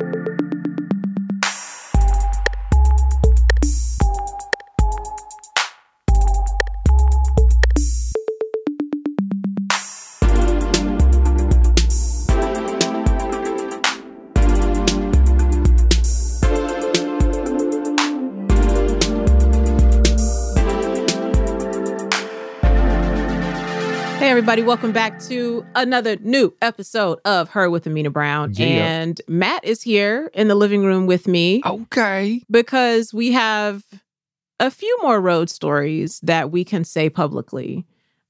[0.00, 0.47] Thank you.
[24.48, 24.66] Everybody.
[24.66, 28.54] Welcome back to another new episode of Her with Amena Brown.
[28.54, 28.64] Yeah.
[28.66, 32.40] And Matt is here in the living room with me Okay.
[32.50, 33.84] because we have
[34.58, 37.84] a few more road stories that we can say publicly.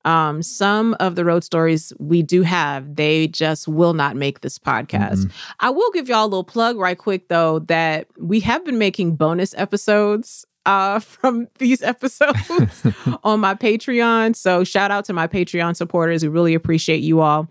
[0.05, 4.59] Um, some of the road stories we do have, they just will not make this
[4.59, 5.27] podcast.
[5.27, 5.31] Mhm.
[5.61, 9.15] I will give y'all a little plug right quick though that we have been making
[9.15, 12.87] bonus episodes uh from these episodes
[13.25, 14.37] on my Patreon.
[14.37, 16.23] So shout out to my Patreon supporters.
[16.23, 17.49] We really appreciate you all.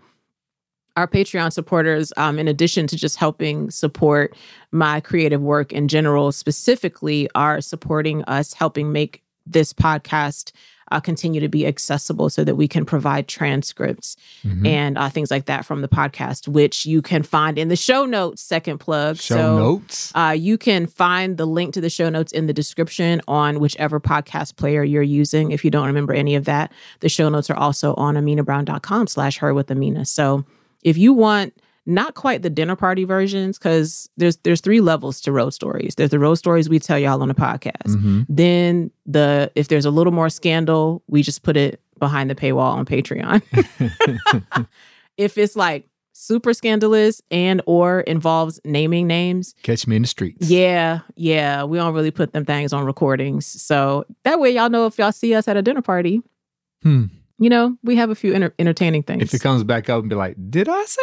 [0.96, 4.36] Our Patreon supporters, um, in addition to just helping support
[4.72, 10.52] my creative work in general, specifically are supporting us, helping make this podcast
[10.90, 14.66] uh, continue to be accessible so that we can provide transcripts Mhm.
[14.66, 18.04] and uh, things like that from the podcast, which you can find in the show
[18.04, 18.42] notes.
[18.42, 19.16] Second plug.
[19.16, 20.12] Show so, notes.
[20.14, 24.00] uh, you can find the link to the show notes in the description on whichever
[24.00, 25.50] podcast player you're using.
[25.50, 29.38] If you don't remember any of that, the show notes are also on amenabrown.com slash
[29.38, 30.04] her with Amena.
[30.06, 30.44] So
[30.82, 31.54] if you want
[31.86, 35.94] not quite the dinner party versions, because there's there's three levels to road stories.
[35.96, 37.86] There's the road stories we tell y'all on the podcast.
[37.96, 38.26] Mhm.
[38.28, 42.72] Then the if there's a little more scandal, we just put it behind the paywall
[42.74, 43.42] on Patreon.
[45.16, 50.48] if it's like super scandalous and or involves naming names, Catch me in the streets.
[50.50, 53.46] yeah, yeah, we don't really put them things on recordings.
[53.46, 56.22] So that way y'all know if y'all see us at a dinner party,
[56.82, 57.06] Hmm.
[57.38, 59.22] You know, we have a few enter- entertaining things.
[59.22, 61.02] If it comes back up and be like, did I say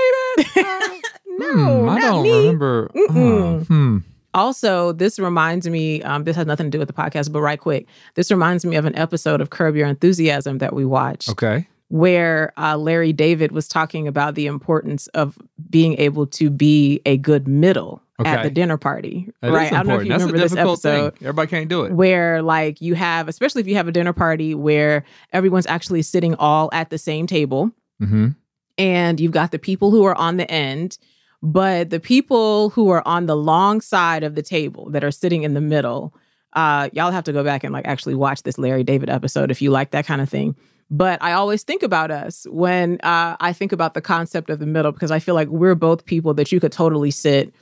[0.53, 1.01] that?
[1.27, 2.31] no, Hmm, I don't me.
[2.37, 2.91] remember.
[2.95, 3.97] Uh, hmm.
[4.33, 7.59] Also, this reminds me, um, this has nothing to do with the podcast, but right
[7.59, 11.29] quick, this reminds me of an episode of Curb Your Enthusiasm that we watched.
[11.29, 11.67] Okay.
[11.89, 15.37] Where uh, Larry David was talking about the importance of
[15.69, 19.29] being able to be a good middle at the dinner party.
[19.41, 19.71] That right?
[19.71, 20.31] I don't know if you important.
[20.31, 21.13] remember That's this episode.
[21.15, 21.27] thing.
[21.27, 21.91] Everybody can't do it.
[21.91, 25.03] Where, like, you have, especially if you have a dinner party where
[25.33, 28.29] everyone's actually sitting all at the same table, hmm
[28.77, 30.97] and you've got the people who are on the end,
[31.41, 35.43] but the people who are on the long side of the table that are sitting
[35.43, 36.13] in the middle,
[36.53, 39.61] uh, y'all have to go back and like actually watch this Larry David episode if
[39.61, 40.55] you like that kind of thing.
[40.91, 44.67] But I always think about us when uh, I think about the concept of the
[44.67, 47.53] middle because I feel like we're both people that you could totally sit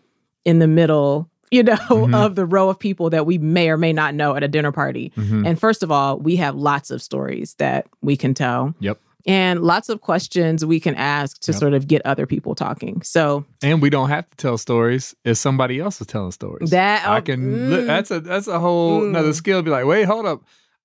[0.44, 2.14] in the middle, you know, Mhm.
[2.14, 4.72] of the row of people that we may or may not know at a dinner
[4.74, 5.12] party.
[5.16, 8.74] hmm And first of all, we have lots of stories that we can tell.
[8.82, 9.00] Yep.
[9.26, 11.60] And lots of questions we can ask to Yep.
[11.62, 13.02] sort of get other people talking.
[13.04, 16.72] So And we don't have to tell stories if somebody else is telling stories.
[16.72, 17.40] that I oh, can.
[17.70, 19.10] mm, that's a that's a whole Mm.
[19.12, 19.62] another skill.
[19.62, 20.42] Be like, wait, hold up.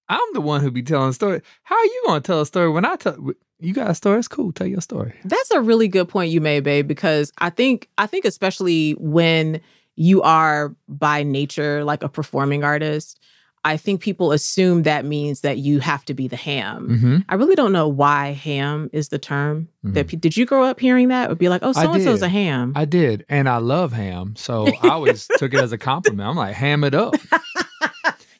[0.08, 1.42] I'm the one who be telling story.
[1.62, 3.16] How are you to tell a story when I tell
[3.60, 4.18] you got a story?
[4.18, 4.52] It's cool.
[4.52, 5.14] Tell your story.
[5.24, 9.60] that's a really good point you made, babe, because I think I think especially when
[9.96, 13.18] you are by nature like a performing artist,
[13.64, 16.88] I think people assume that means that you have to be the ham.
[16.88, 17.16] Mm-hmm.
[17.28, 19.68] I really don't know why ham is the term.
[19.82, 21.30] That did you grow up hearing that?
[21.30, 22.72] Or be like, oh, so and so's a ham.
[22.76, 26.28] I did, and I love ham, so I always took it as a compliment.
[26.28, 27.14] I'm like, ham it up.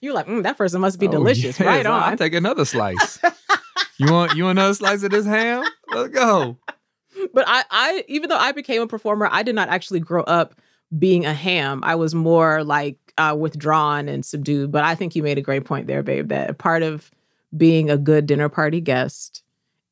[0.00, 1.58] You're like, mm, that person must be Oh, delicious.
[1.58, 2.02] yes, Right on.
[2.02, 3.18] I'll take another slice.
[3.98, 5.64] you want you want another slice of this ham?
[5.92, 6.56] Let's go.
[7.34, 10.54] but I, I even though I became a performer, I did not actually grow up
[10.98, 11.80] being a ham.
[11.84, 14.70] I was more like uh, withdrawn and subdued.
[14.72, 16.28] But I think you made a great point there, babe.
[16.28, 17.10] That part of
[17.56, 19.42] being a good dinner party guest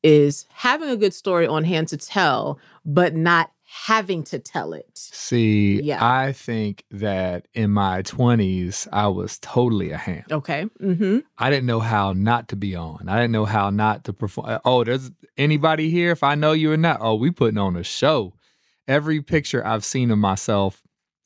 [0.03, 4.89] is having a good story on hand to tell, but not having to tell it.
[4.95, 5.99] See, Yeah.
[6.01, 10.23] I think that in my 20s, I was totally a ham.
[10.31, 10.65] Okay.
[10.81, 11.19] Mm-hmm.
[11.37, 13.09] I didn't know how not to be on.
[13.09, 14.59] I didn't know how not to perform.
[14.63, 16.11] Oh, there's anybody here?
[16.11, 18.33] If I know you or not, oh, we putting on a show.
[18.87, 20.81] Every picture I've seen of myself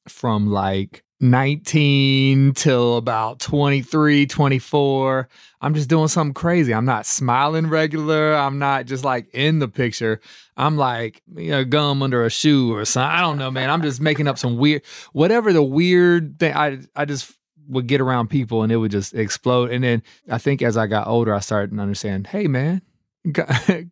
[0.08, 5.30] from like 19 till about 23, 24,
[5.62, 6.74] I'm just doing something crazy.
[6.74, 8.34] I'm not smiling regular.
[8.34, 10.20] I'm not just like in the picture.
[10.58, 13.12] I'm like, you know, gum under a shoe or something.
[13.12, 13.70] I don't know, man.
[13.70, 14.82] I'm just making up some weird,
[15.14, 16.56] whatever the weird thing.
[16.56, 17.32] I, I just
[17.68, 19.72] would get around people and it would just explode.
[19.72, 22.82] And then I think as I got older, I started to understand, hey, man,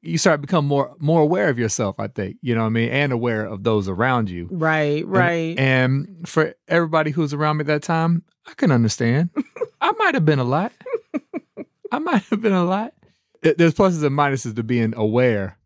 [0.02, 2.00] you start to become more more aware of yourself.
[2.00, 4.48] I think you know what I mean, and aware of those around you.
[4.52, 5.06] Right.
[5.06, 5.58] Right.
[5.60, 9.30] And, and for everybody who's around me at that time, I can understand.
[9.82, 10.72] I might have been a lot.
[11.92, 12.94] I might have been a lot.
[13.42, 15.58] There- There's pluses and minuses to being aware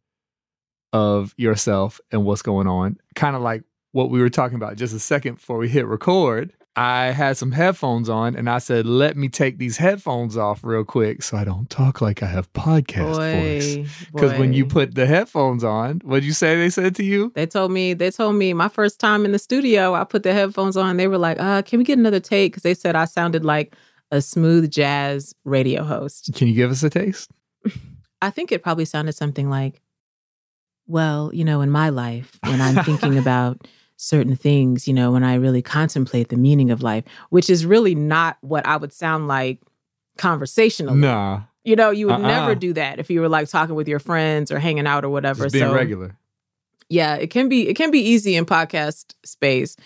[0.92, 2.98] of yourself and what's going on.
[3.16, 6.54] Kind of like what we were talking about just a second before we hit record.
[6.76, 10.84] I had some headphones on and I said, let me take these headphones off real
[10.84, 14.08] quick so I don't talk like I have podcast voice.
[14.12, 17.32] Because when you put the headphones on, what'd you say they said to you?
[17.36, 20.34] They told me, they told me my first time in the studio, I put the
[20.34, 20.98] headphones on.
[20.98, 22.54] They were like, uh, can we get another take?
[22.54, 23.76] Because they said I sounded like
[24.10, 26.32] a smooth jazz radio host.
[26.34, 27.30] Can you give us a taste?
[28.22, 29.82] I think it probably sounded something like,
[30.88, 33.68] well, you know, in my life, when I'm thinking about
[34.04, 37.96] certain things, you know, when I really contemplate the meaning of life, which is really
[37.96, 39.62] not what I would sound like
[40.18, 41.00] conversationally.
[41.00, 41.44] Nah.
[41.64, 42.28] You know, you would uh-uh.
[42.28, 45.10] never do that if you were like talking with your friends or hanging out or
[45.10, 45.46] whatever.
[45.46, 46.18] Just being so, regular.
[46.90, 49.78] Yeah, it can be it can be easy in podcast space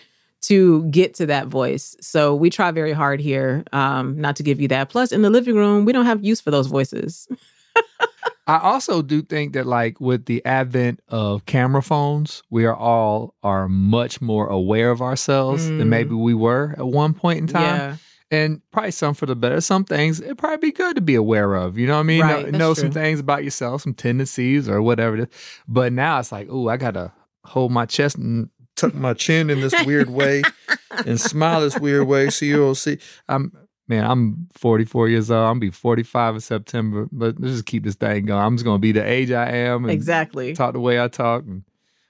[0.41, 1.95] to get to that voice.
[2.01, 4.89] So we try very hard here um, not to give you that.
[4.89, 7.27] Plus, in the living room, we don't have use for those voices.
[8.47, 13.35] I also do think that like with the advent of camera phones, we are all
[13.44, 15.77] are much more aware of ourselves mm.
[15.77, 17.63] than maybe we were at one point in time.
[17.63, 17.95] Yeah.
[18.29, 19.59] And probably some for the better.
[19.61, 21.77] Some things it probably be good to be aware of.
[21.77, 22.21] You know what I mean?
[22.21, 25.27] Right, know, know some things about yourself, some tendencies or whatever it is.
[25.67, 27.11] But now it's like, oh, I gotta
[27.43, 30.43] hold my chest and tuck my chin in this weird way
[31.05, 33.00] and smile this weird way so you'll see.
[33.27, 33.51] I'm
[33.88, 35.39] man, I'm 44 years old.
[35.39, 37.07] I'm gonna be 45 in September.
[37.12, 38.42] But let's just keep this thing going.
[38.42, 39.89] I'm just gonna be the age I am.
[39.89, 40.54] exactly.
[40.54, 41.44] Talk the way I talk.
[41.44, 41.63] And,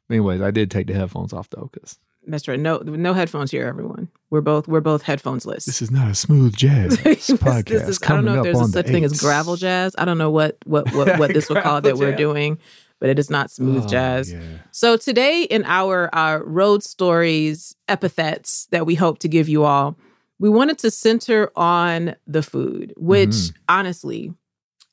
[0.10, 2.60] anyways, I did take the headphones off though, because that's right.
[2.60, 4.10] No, no headphones here, everyone.
[4.30, 5.66] We're both we're both headphonesless.
[5.66, 7.66] This is not a smooth jazz podcast.
[7.66, 9.96] this is, I don't know if there's a such thing as gravel jazz.
[9.98, 12.60] I don't know what what what, what this would call that we're doing,
[13.00, 14.32] but it is not smooth oh, jazz.
[14.32, 14.42] Yeah.
[14.72, 19.98] So today in our our road stories epithets that we hope to give you all,
[20.40, 23.58] we wanted to center on the food, which mm-hmm.
[23.70, 24.34] honestly,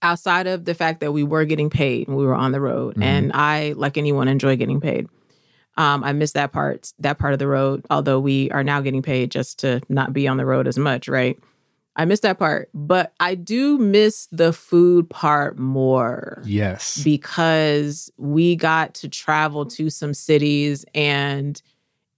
[0.02, 2.94] outside of the fact that we were getting paid when we were on the road,
[2.94, 3.02] mm-hmm.
[3.02, 5.06] and I, like anyone, enjoy getting paid.
[5.76, 7.85] Um, I miss that part, that part of the road.
[7.91, 11.08] Although we are now getting paid just to not be on the road as much,
[11.08, 11.38] right?
[11.97, 16.43] I miss that part, but I do miss the food part more.
[16.44, 21.61] Yes, because we got to travel to some cities and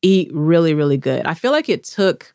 [0.03, 1.27] eat really, really good.
[1.27, 2.33] I feel like it took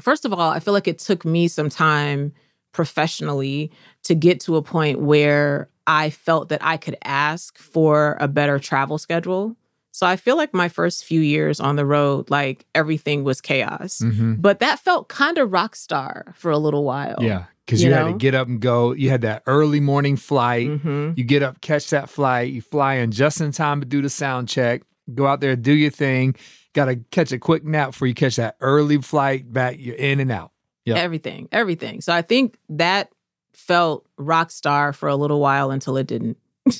[0.00, 2.32] First of all, I feel like it took me some time
[2.72, 3.70] professionally
[4.04, 8.58] to get to a point where I felt that I could ask for a better
[8.58, 9.56] travel schedule.
[9.92, 14.00] So I feel like my first few years on the road, like everything was chaos.
[14.02, 14.34] Mm-hmm.
[14.34, 17.16] But that felt kind of rock star for a little while.
[17.20, 17.46] Yeah.
[17.66, 18.92] Because you, you had to get up and go.
[18.92, 20.68] You had that early morning flight.
[20.68, 21.12] Mm-hmm.
[21.16, 22.52] You get up, catch that flight.
[22.52, 24.82] You fly in just in time to do the sound check.
[25.12, 26.36] Go out there, do your thing
[26.72, 29.76] got to catch a quick nap before you catch that early flight back.
[29.78, 30.52] You're in and out.
[30.84, 30.96] Yep.
[30.96, 32.00] Everything, everything.
[32.00, 33.10] So I think that
[33.52, 36.36] felt rock star for a little while until it didn't.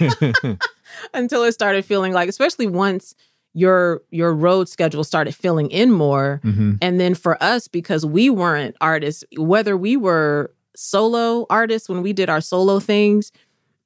[1.14, 3.14] until it started feeling like, especially once
[3.54, 6.74] your your road schedule started filling in more, mm-hmm.
[6.80, 12.12] and then for us because we weren't artists, whether we were solo artists when we
[12.14, 13.30] did our solo things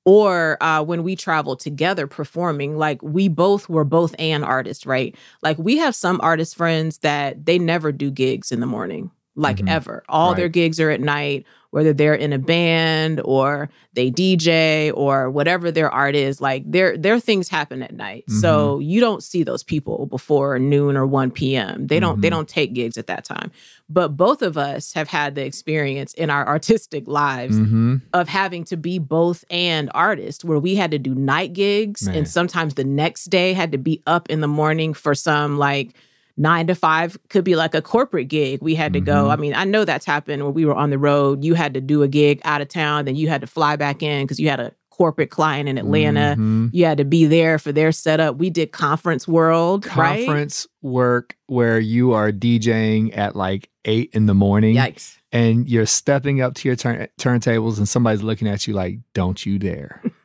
[0.07, 5.15] or uh, when we travel together performing like we both were both an artist right
[5.43, 9.59] like we have some artist friends that they never do gigs in the morning like
[9.59, 9.69] mm-hmm.
[9.69, 10.37] ever all right.
[10.39, 11.45] their gigs are at night
[11.77, 16.97] whether they're in a band or they DJ or whatever their art is, like their
[16.97, 18.25] their things happen at night.
[18.31, 18.41] Mm-hmm.
[18.41, 21.87] So you don't see those people before noon or 1 p.m.
[21.87, 22.21] They don't mm-hmm.
[22.23, 23.53] they don't take gigs at that time.
[23.91, 27.97] But both of us have had the experience in our artistic lives mm-hmm.
[28.15, 32.17] of having to be both and artist where we had to do night gigs Man.
[32.17, 35.95] and sometimes the next day had to be up in the morning for some like
[36.37, 38.61] nine to five could be like a corporate gig.
[38.63, 39.07] We had to mm-hmm.
[39.07, 39.31] go.
[39.31, 41.45] I mean, I know that's happened when we were on the road.
[41.45, 44.03] You had to do a gig out of town, then you had to fly back
[44.03, 46.33] in because you had a corporate client in Atlanta.
[46.33, 46.69] Mm-hmm.
[46.73, 48.37] You had to be there for their setup.
[48.37, 50.91] We did conference world, conference right?
[50.91, 54.77] work where you are DJing at like eight in the morning.
[54.77, 55.19] Yikes.
[55.33, 59.45] And you're stepping up to your turn- turntables and somebody's looking at you like, don't
[59.45, 60.03] you dare.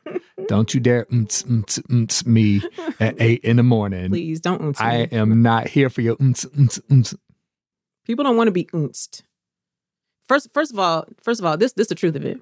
[0.52, 2.60] Don't you dare unts, unts, unts me
[3.00, 4.10] at eight in the morning.
[4.10, 7.16] Please don't unts I am not here for your unts, unts, unts.
[8.04, 9.22] People don't want to be unsed.
[10.28, 12.38] First, first of all, first of all, this this is the truth of it.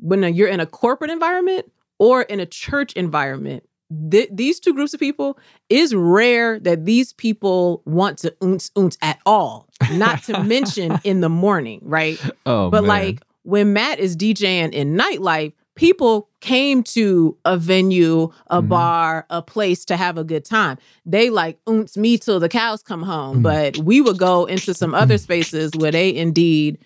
[0.00, 3.62] When you're in a corporate environment or in a church environment,
[4.10, 8.98] th- these two groups of people is rare that these people want to unts unts
[9.00, 9.68] at all.
[9.92, 12.20] Not to mention in the morning, right?
[12.46, 12.88] Oh, but man.
[12.88, 18.68] like when Matt is DJing in nightlife, people came to a venue, a mm-hmm.
[18.68, 20.76] bar, a place to have a good time.
[21.06, 23.36] They like oomps me till the cows come home.
[23.36, 23.42] Mm-hmm.
[23.42, 26.78] But we would go into some other spaces where they indeed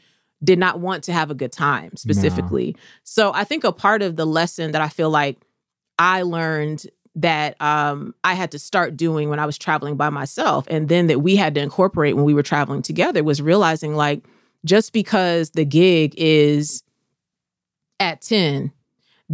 [0.45, 2.73] did not want to have a good time specifically.
[2.77, 2.83] No.
[3.05, 5.39] So I think a part of the lesson that I feel like
[5.99, 10.67] I learned that um, I had to start doing when I was traveling by myself,
[10.69, 14.25] and then that we had to incorporate when we were traveling together was realizing like
[14.65, 16.83] just because the gig is
[18.01, 18.73] at 10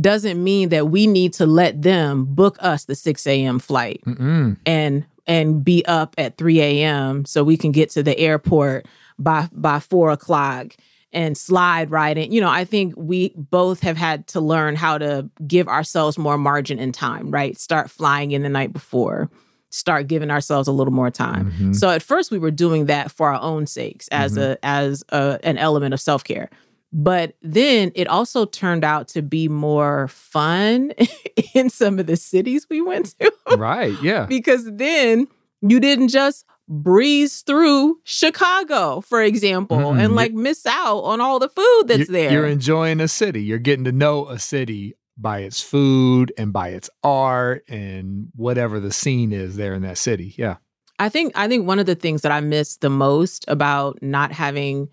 [0.01, 3.59] doesn't mean that we need to let them book us the 6 a.m.
[3.59, 4.57] flight Mm-mm.
[4.67, 7.25] and and be up at 3 a.m.
[7.27, 8.87] so we can get to the airport
[9.19, 10.75] by by four o'clock
[11.13, 12.33] and slide right in.
[12.33, 16.37] You know, I think we both have had to learn how to give ourselves more
[16.39, 17.59] margin in time, right?
[17.59, 19.31] Start flying in the night before,
[19.71, 21.51] start giving ourselves a little more time.
[21.53, 21.75] Mhm.
[21.77, 24.43] So at first we were doing that for our own sakes as Mhm.
[24.53, 26.51] a as a, an element of self-care.
[26.93, 30.93] But then it also turned out to be more fun
[31.55, 33.95] in some of the cities we went to right.
[34.03, 34.27] Yeah.
[34.29, 35.29] because then
[35.61, 40.03] you didn't just breeze through Chicago, for example, Mm-mm.
[40.03, 42.33] and like miss out on all the food that's you're, there.
[42.33, 43.43] You're enjoying a city.
[43.43, 48.81] You're getting to know a city by its food and by its art and whatever
[48.81, 50.35] the scene is there in that city.
[50.39, 50.57] Yeah.
[50.99, 54.33] I think I think one of the things that I miss the most about not
[54.33, 54.89] having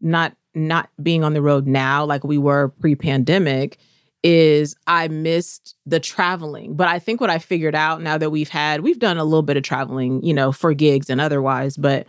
[0.00, 3.78] not not being on the road now like we were pre-pandemic
[4.22, 6.76] is I missed the traveling.
[6.76, 9.42] But I think what I figured out now that we've had we've done a little
[9.42, 12.06] bit of traveling, you know, for gigs and otherwise, but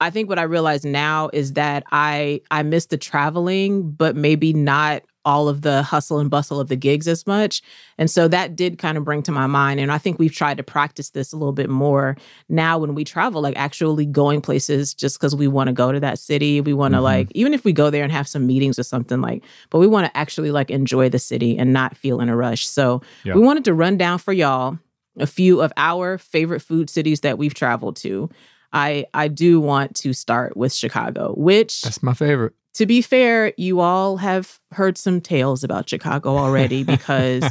[0.00, 4.52] I think what I realize now is that I I miss the traveling, but maybe
[4.52, 7.60] not all of the hustle and bustle of the gigs as much.
[7.98, 9.78] And so that did kind of bring to my mind.
[9.80, 12.16] And I think we've tried to practice this a little bit more
[12.48, 16.00] now when we travel, like actually going places just because we want to go to
[16.00, 16.60] that city.
[16.60, 17.02] We want to Mhm.
[17.04, 19.86] like, even if we go there and have some meetings or something like, but we
[19.86, 22.66] want to actually like enjoy the city and not feel in a rush.
[22.66, 23.34] So Yeah.
[23.34, 24.78] we wanted to run down for y'all
[25.18, 28.30] a few of our favorite food cities that we've traveled to.
[28.72, 32.52] I I do want to start with Chicago, which That's my favorite.
[32.78, 37.42] To be fair, you all have heard some tales about Chicago already because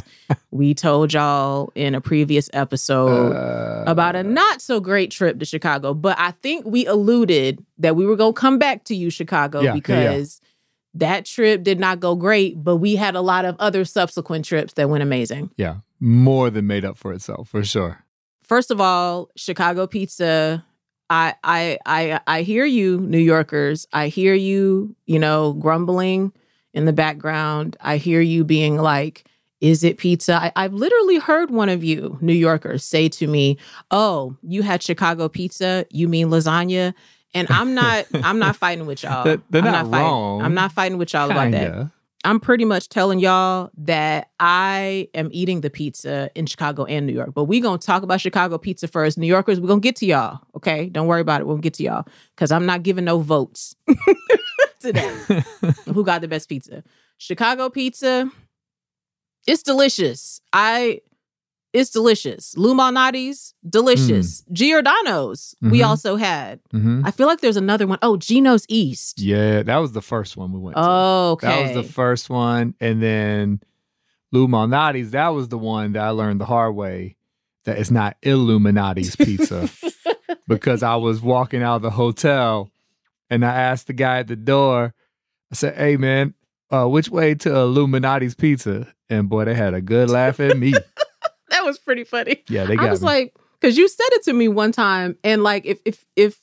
[0.50, 5.44] we told y'all in a previous episode Uh, about a not so great trip to
[5.44, 5.94] Chicago.
[5.94, 9.60] But I think we alluded that we were going to come back to you, Chicago,
[9.60, 9.74] Yeah, yeah, yeah.
[9.74, 10.40] because
[10.94, 14.72] that trip did not go great, but we had a lot of other subsequent trips
[14.74, 15.50] that went amazing.
[15.56, 18.02] yeah, more than made up for itself for sure.
[18.44, 20.64] First of all, Chicago pizza.
[21.10, 23.86] I I I I hear you, New Yorkers.
[23.92, 26.32] I hear you, you know, grumbling
[26.74, 27.76] in the background.
[27.80, 29.24] I hear you being like,
[29.60, 30.34] is it pizza?
[30.36, 33.56] I, I've literally heard one of you, New Yorkers, say to me,
[33.90, 36.92] Oh, you had Chicago pizza, you mean lasagna?
[37.34, 39.24] And I'm not I'm not fighting with y'all.
[39.24, 40.06] They're- they're I'm not fighting.
[40.06, 40.42] wrong.
[40.42, 41.90] I'm not fighting with y'all about that.
[42.24, 47.12] I'm pretty much telling y'all that I am eating the pizza in Chicago and New
[47.12, 47.32] York.
[47.32, 49.18] But we're going to talk about Chicago pizza first.
[49.18, 50.40] New Yorkers, we're going to get to y'all.
[50.56, 50.88] Okay.
[50.88, 51.46] Don't worry about it.
[51.46, 53.76] We'll get to y'all because I'm not giving no votes
[54.80, 55.16] today.
[55.86, 56.82] Who got the best pizza?
[57.18, 58.30] Chicago pizza.
[59.46, 60.40] It's delicious.
[60.52, 61.00] I.
[61.74, 62.56] It's delicious.
[62.56, 64.42] Lou Malnati's, delicious.
[64.52, 65.86] Giordano's, we Mhm.
[65.86, 66.60] also had.
[66.72, 67.02] Mhm.
[67.04, 67.98] I feel like there's another one.
[68.00, 69.20] Oh, Gino's East.
[69.20, 70.82] Yeah, that was the first one we went to.
[70.82, 71.46] Oh, okay.
[71.46, 72.74] That was the first one.
[72.80, 73.60] And then
[74.32, 77.16] Lou Malnati's, that was the one that I learned the hard way
[77.64, 79.68] that it's not Illuminati's pizza.
[80.48, 82.70] because I was walking out of the hotel
[83.28, 84.94] and I asked the guy at the door,
[85.52, 86.32] I said, Hey man,
[86.70, 88.86] uh, which way to Illuminati's pizza?
[89.10, 90.72] And boy, they had a good laugh at me.
[91.50, 92.42] that was pretty funny.
[92.48, 93.06] Yeah, they got I was me.
[93.06, 96.38] like, because you said it to me one time, and like, if if if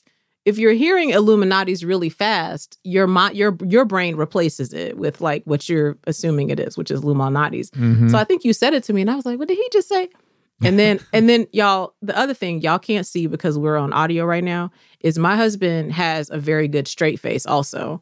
[0.46, 5.44] if you're hearing Illuminati's really fast, your mi- your your brain replaces it with like
[5.46, 7.72] what you're assuming it is, which is Illuminati's.
[7.72, 8.12] Mhm.
[8.12, 9.68] So I think you said it to me, and I was like, what did he
[9.72, 10.10] just say?
[10.62, 14.24] And then and then y'all, the other thing y'all can't see because we're on audio
[14.26, 17.46] right now is my husband has a very good straight face.
[17.46, 18.02] Also,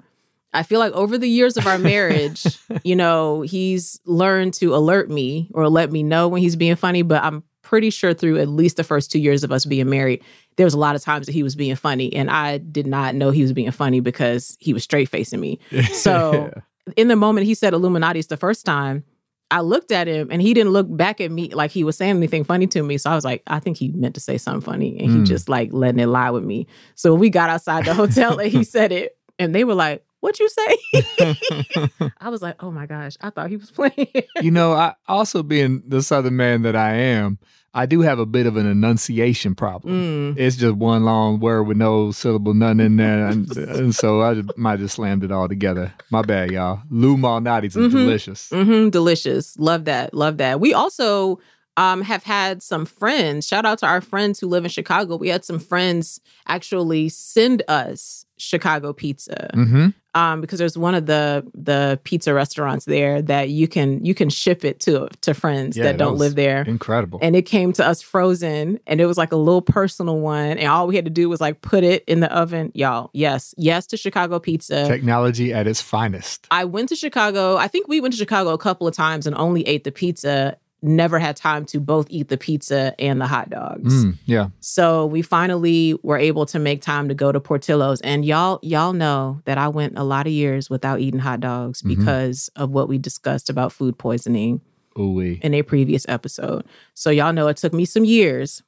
[0.54, 5.10] I feel like over the years of our marriage, you know, he's learned to alert
[5.10, 7.02] me or let me know when he's being funny.
[7.02, 10.22] But I'm pretty sure through at least the first two years of us being married,
[10.58, 13.16] there was a lot of times that he was being funny, and I did not
[13.16, 15.60] know he was being funny because he was straight facing me.
[15.94, 16.52] So
[16.98, 19.04] in the moment he said Illuminati's the first time,
[19.50, 22.18] I looked at him and he didn't look back at me like he was saying
[22.18, 22.98] anything funny to me.
[22.98, 25.26] So I was like, I think he meant to say something funny and he Mm.
[25.26, 26.66] just like letting it lie with me.
[26.96, 30.40] So we got outside the hotel and he said it and they were like, What
[30.40, 30.78] you say?
[32.22, 34.08] I was like, Oh my gosh, I thought he was playing.
[34.42, 37.40] you know, I also being the Southern man that I am,
[37.74, 40.36] I do have a bit of an enunciation problem.
[40.36, 40.40] Mm.
[40.40, 44.36] It's just one long word with no syllable, none in there, and, and so I
[44.36, 45.94] just, might just slammed it all together.
[46.10, 46.82] My bad, y'all.
[46.90, 47.98] Lou Malnati's is Mhm.
[47.98, 48.50] delicious.
[48.50, 49.58] hmm delicious.
[49.60, 50.14] Love that.
[50.14, 50.60] Love that.
[50.62, 51.40] We also
[51.76, 53.46] um, have had some friends.
[53.48, 55.18] Shout out to our friends who live in Chicago.
[55.18, 59.88] We had some friends actually send us Chicago pizza Mm-hmm.
[60.16, 64.30] um, because there's one of the the pizza restaurants there that you can you can
[64.30, 66.64] ship it to to friends Yeah, that that don't live there.
[66.64, 67.20] Incredible.
[67.22, 70.58] And it came to us frozen, and it was like a little personal one.
[70.58, 72.72] And all we had to do was like put it in the oven.
[72.74, 74.88] Y'all, yes, yes to Chicago pizza.
[74.88, 76.48] Technology at its finest.
[76.52, 77.58] I went to Chicago.
[77.58, 80.58] I think we went to Chicago a couple of times and only ate the pizza.
[80.86, 83.94] Never had time to both eat the pizza and the hot dogs.
[84.06, 84.48] Mm, yeah.
[84.60, 88.02] So we finally were able to make time to go to Portillo's.
[88.02, 91.82] And y'all, y'all know that I went a lot of years without eating hot dogs
[91.82, 91.88] Mhm.
[91.88, 94.60] because of what we discussed about food poisoning
[95.00, 95.40] Ooh wee.
[95.42, 96.66] in a previous episode.
[96.94, 98.62] So y'all know it took me some years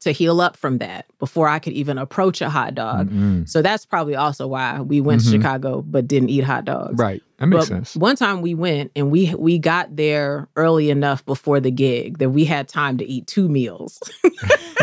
[0.00, 3.10] to heal up from that before I could even approach a hot dog.
[3.10, 3.48] Mm-mm.
[3.48, 5.24] So that's probably also why we went Mhm.
[5.24, 6.98] to Chicago but didn't eat hot dogs.
[6.98, 7.22] Right.
[7.38, 7.96] That makes But sense.
[7.96, 12.30] One time we went and we we got there early enough before the gig that
[12.30, 13.98] we had time to eat two meals.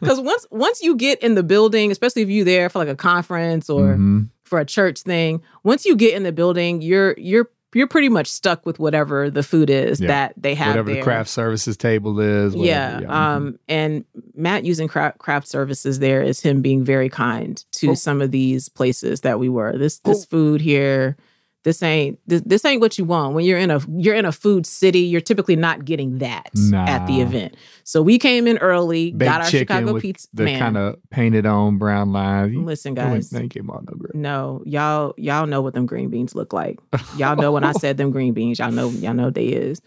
[0.00, 2.96] Because once once you get in the building, especially if you're there for like a
[2.96, 4.28] conference or Mhm.
[4.44, 8.26] for a church thing, once you get in the building, you're you're you're pretty much
[8.26, 10.08] stuck with whatever the food is Yeah.
[10.08, 10.96] that they have Whatever there.
[11.00, 12.54] the craft services table is.
[12.54, 12.66] Whatever.
[12.66, 13.00] yeah.
[13.00, 13.10] mhm.
[13.10, 17.94] Um, and Matt using craft, craft services there is him being very kind to Oh.
[17.94, 19.76] some of these places that we were.
[19.78, 20.26] This this Oh.
[20.30, 21.16] food here,
[21.64, 24.32] this ain't this, this ain't what you want when you're in a you're in a
[24.32, 25.00] food city.
[25.00, 27.56] You're typically not getting that at the event.
[27.84, 30.28] So we came in early, Baked got our chicken Chicago with pizza.
[30.34, 32.52] the kind of painted on brown line.
[32.52, 33.30] You- listen, guys.
[33.30, 34.14] they ain't came out no great.
[34.14, 36.80] No, y'all y'all know what them green beans look like.
[37.16, 39.80] Y'all know when I said them green beans, y'all know y'all know what they is.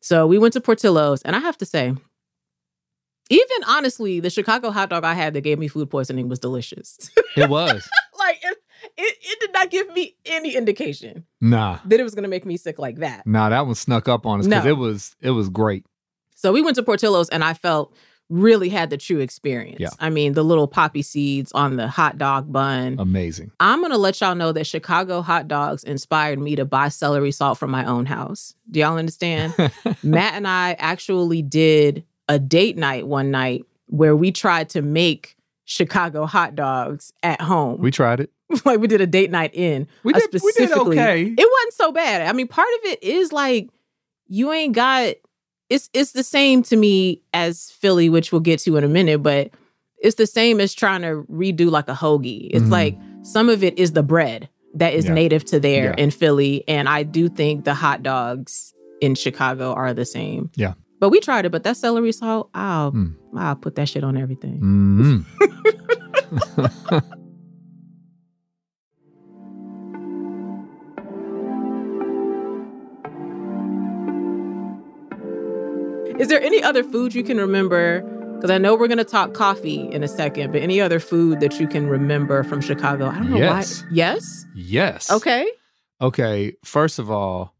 [0.00, 1.92] So we went to Portillo's, and I have to say,
[3.30, 7.10] even honestly, the Chicago hot dog I had that gave me food poisoning was delicious.
[7.36, 7.88] It was.
[8.98, 11.78] it, it, did not give me any indication nah.
[11.84, 13.26] that it was going to make me sick like that.
[13.26, 14.70] Nah, that one snuck up on us because No.
[14.70, 15.86] it was it was great.
[16.34, 17.94] So we went to Portillo's, and I felt
[18.30, 19.80] really had the true experience.
[19.80, 19.88] Yeah.
[19.98, 22.96] I mean, the little poppy seeds on the hot dog bun.
[22.98, 23.50] Amazing.
[23.58, 27.32] I'm going to let y'all know that Chicago hot dogs inspired me to buy celery
[27.32, 28.54] salt from my own house.
[28.70, 29.54] Do y'all understand?
[30.02, 35.36] Matt and I actually did a date night one night where we tried to make
[35.64, 37.80] Chicago hot dogs at home.
[37.80, 38.30] we tried it.
[38.64, 39.86] like we did a date night in.
[40.04, 41.22] We uh, did, we did okay.
[41.24, 42.22] It wasn't so bad.
[42.26, 43.68] I mean, part of it is like
[44.26, 45.14] you ain't got
[45.70, 49.22] it's it's the same to me as Philly, which we'll get to in a minute,
[49.22, 49.50] but
[49.98, 52.48] it's the same as trying to redo like a hoagie.
[52.52, 52.70] It's Mhm.
[52.70, 55.12] like some of it is the bread that is Yeah.
[55.14, 56.02] native to there Yeah.
[56.04, 56.62] in Philly.
[56.68, 60.50] And I do think the hot dogs in Chicago are the same.
[60.54, 60.74] Yeah.
[61.00, 63.14] But we tried it, but that celery salt, I'll Mm.
[63.36, 64.60] I'll put that shit on everything.
[64.60, 65.24] Mhm.
[76.18, 78.00] Is there any other food you can remember?
[78.34, 81.40] Because I know we're going to talk coffee in a second, but any other food
[81.40, 83.06] that you can remember from Chicago?
[83.06, 83.82] I don't know Yes.
[83.82, 83.88] why.
[83.92, 84.46] Yes.
[84.54, 85.10] yes.
[85.10, 85.46] Okay.
[86.00, 86.54] Okay.
[86.64, 87.54] First of all,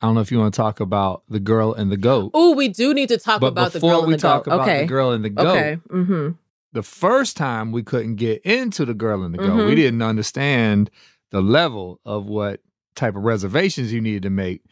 [0.00, 2.30] I don't know if you want to talk about the girl and the goat.
[2.34, 4.44] Oh, we do need to talk but about the before girl and we the talk
[4.44, 4.52] goat.
[4.54, 4.80] about okay.
[4.82, 5.78] the girl and the goat, Okay.
[5.90, 6.28] Mm-hmm.
[6.72, 9.66] the first time we couldn't get into the girl and the goat, Mhm.
[9.66, 10.90] we didn't understand
[11.30, 12.60] the level of what
[12.96, 14.62] type of reservations you needed to make.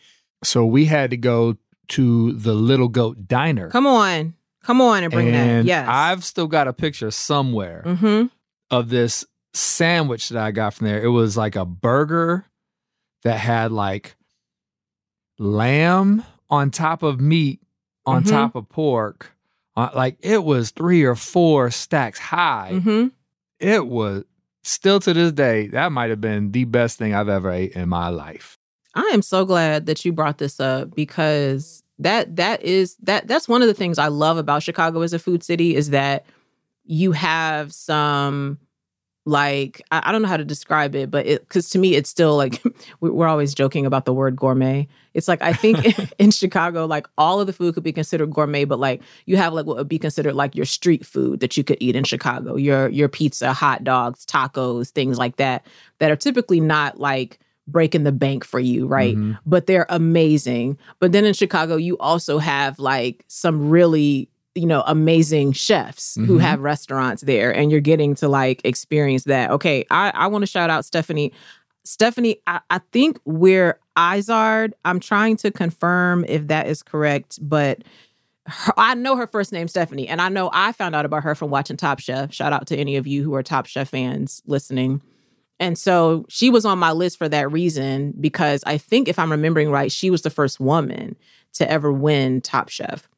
[0.44, 1.56] So we had to go
[1.88, 3.68] to the Little Goat Diner.
[3.70, 4.34] Come on.
[4.62, 5.34] Come on and bring that.
[5.36, 5.86] and Yes.
[5.90, 8.26] I've still got a picture somewhere Mm-hmm.
[8.70, 11.02] of this sandwich that I got from there.
[11.02, 12.46] It was like a burger
[13.24, 14.16] that had like
[15.38, 17.60] lamb on top of meat
[18.06, 18.28] on Mhm.
[18.30, 19.32] top of pork.
[19.76, 22.70] Uh, like it was three or four stacks high.
[22.74, 23.08] Mm-hmm.
[23.58, 24.24] It was
[24.62, 27.88] still to this day, that might have been the best thing I've ever ate in
[27.88, 28.58] my life.
[28.94, 33.48] I am so glad that you brought this up because that that is that that's
[33.48, 36.26] one of the things I love about Chicago as a food city is that
[36.84, 38.58] you have some
[39.24, 42.10] like I, I don't know how to describe it, but it because to me it's
[42.10, 42.62] still like
[43.00, 44.88] we- we're always joking about the word gourmet.
[45.14, 45.78] It's like I think
[46.18, 49.52] in Chicago, like all of the food could be considered gourmet, but like you have
[49.54, 52.56] like what would be considered like your street food that you could eat in Chicago,
[52.56, 55.64] your your pizza, hot dogs, tacos, things like that,
[55.98, 57.38] that are typically not like
[57.72, 59.16] breaking the bank for you, right?
[59.16, 59.38] Mhm.
[59.46, 60.78] but they're amazing.
[61.00, 66.38] But then in Chicago, you also have like some really, you know, amazing chefs who
[66.38, 66.40] Mhm.
[66.40, 69.50] have restaurants there, and you're getting to like experience that.
[69.50, 71.32] Okay, I, I want to shout out Stephanie.
[71.84, 74.74] Stephanie, I, I think we're Izard.
[74.84, 77.82] I'm trying to confirm if that is correct, but
[78.46, 81.34] her, I know her first name Stephanie, and I know I found out about her
[81.34, 82.32] from watching Top Chef.
[82.32, 85.00] Shout out to any of you who are Top Chef fans listening.
[85.62, 89.30] And so she was on my list for that reason because I think if I'm
[89.30, 91.14] remembering right, she was the first woman
[91.54, 93.08] to ever win Top Chef.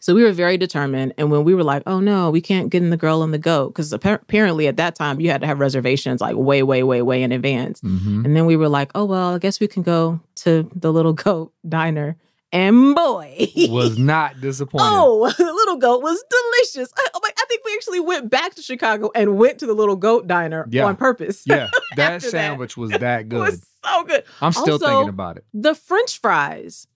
[0.00, 1.12] So we were very determined.
[1.18, 3.38] And when we were like, oh no, we can't get in the girl and the
[3.38, 7.02] goat, because apparently at that time you had to have reservations like way, way, way,
[7.02, 7.82] way in advance.
[7.82, 8.24] Mhm.
[8.24, 11.12] And then we were like, oh, well, I guess we can go to the little
[11.24, 12.16] goat diner.
[12.52, 14.86] And boy, Was not disappointed.
[14.90, 16.92] oh, the little goat was delicious.
[16.96, 19.74] I, oh my, I think we actually went back to Chicago and went to the
[19.74, 20.86] little goat diner Yeah.
[20.86, 21.42] on purpose.
[21.44, 22.30] Yeah, that After that.
[22.30, 23.38] sandwich was that it good.
[23.40, 24.24] was so good.
[24.40, 25.44] I'm still Also, thinking about it.
[25.52, 26.86] The French fries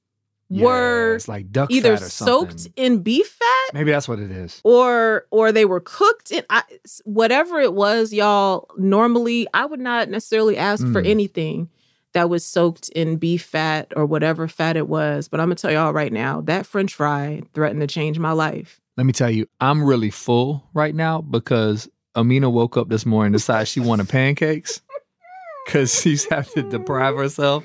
[0.48, 4.20] Yeah, were it's like duck either fat or soaked in beef fat Maybe that's what
[4.20, 4.60] it is.
[4.64, 6.62] or or they were cooked in I,
[7.04, 11.06] whatever it was y'all normally i would not necessarily ask for Mm.
[11.08, 11.68] anything
[12.14, 15.72] that was soaked in beef fat or whatever fat it was but i'm gonna tell
[15.72, 19.46] y'all right now that french fry threatened to change my life Let me tell you,
[19.60, 24.08] I'm really full right now because Amena woke up this morning and decided she wanted
[24.10, 24.82] pancakes
[25.64, 27.64] because she's having to deprive herself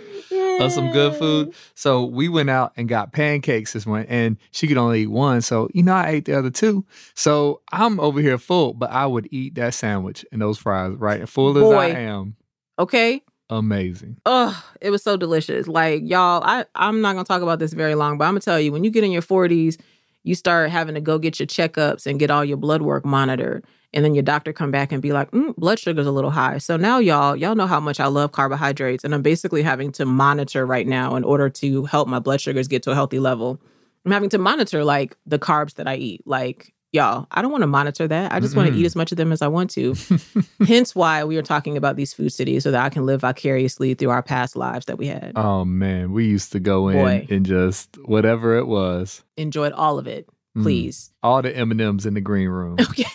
[0.61, 1.53] of some good food.
[1.75, 5.41] So we went out and got pancakes this morning, and she could only eat one.
[5.41, 6.85] So you know, I ate the other two.
[7.13, 11.27] So I'm over here full, but I would eat that sandwich and those fries right
[11.27, 12.35] full as I am.
[12.79, 14.17] okay Amazing.
[14.25, 15.67] oh it was so delicious.
[15.67, 18.59] Like y'all i i'm not gonna talk about this very long but i'm gonna tell
[18.59, 19.77] you when you get in your 40s
[20.23, 23.63] you start having to go get your checkups and get all your blood work monitored
[23.93, 26.57] and then your doctor come back and be like mm, blood sugar's a little high.
[26.57, 30.05] So now y'all y'all know how much i love carbohydrates and i'm basically having to
[30.05, 33.61] monitor right now in order to help my blood sugars get to a healthy level.
[34.05, 36.21] I'm having to monitor like the carbs that i eat.
[36.25, 39.11] Like y'all i don't want to monitor that i just want to eat as much
[39.11, 39.93] of them as i want to
[40.67, 43.93] hence why we are talking about these food cities so that i can live vicariously
[43.93, 47.27] through our past lives that we had Oh man, we used to go in Boy.
[47.29, 49.21] and just whatever it was.
[49.35, 50.63] enjoyed all of it Mm.
[50.63, 52.77] please All the M and M's in the green room.
[52.81, 53.05] okay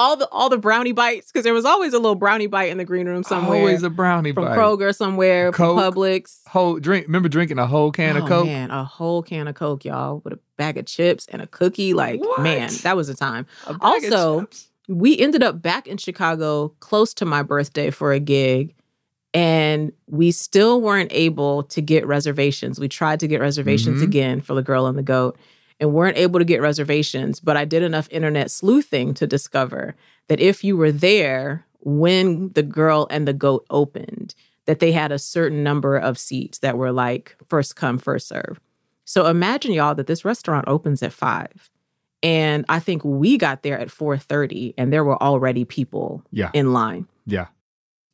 [0.00, 2.78] all the all the brownie bites because there was always a little brownie bite in
[2.78, 4.56] the green room somewhere Always a brownie from bite.
[4.58, 5.94] kroger somewhere from Coke.
[5.94, 7.06] publix Whole drink.
[7.06, 8.46] Remember drinking a whole can oh, of Coke?
[8.46, 11.92] man a whole can of coke y'all with a bag of chips and a cookie
[11.94, 12.40] like What?
[12.40, 14.46] man that was a time A Also,
[14.88, 18.74] we ended up back in Chicago close to my birthday for a gig.
[19.32, 22.80] And we still weren't able to get reservations.
[22.80, 24.04] We tried to get reservations Mhm.
[24.04, 25.36] again for the girl and the goat
[25.80, 27.40] and weren't able to get reservations.
[27.40, 29.96] But I did enough internet sleuthing to discover
[30.28, 34.34] that if you were there when the girl and the goat opened,
[34.66, 38.60] that they had a certain number of seats that were like first come, first serve.
[39.06, 41.70] So imagine y'all that this restaurant opens at five.
[42.22, 46.50] And I think we got there at 4:30 and there were already people Yeah.
[46.52, 47.06] in line.
[47.26, 47.46] Yeah.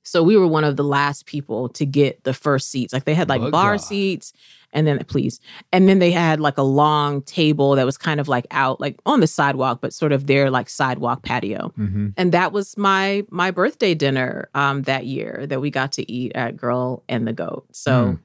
[0.05, 2.93] So we were one of the last people to get the first seats.
[2.93, 4.33] Like they had like But bar seats
[4.73, 5.41] and then please.
[5.73, 8.99] And then they had like a long table that was kind of like out like
[9.07, 11.69] on the sidewalk but sort of their like sidewalk patio.
[11.77, 16.11] hmm And that was my my birthday dinner um that year that we got to
[16.11, 17.67] eat at Girl and the Goat.
[17.73, 18.19] So Mm.